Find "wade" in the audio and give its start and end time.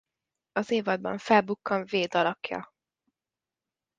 1.91-2.19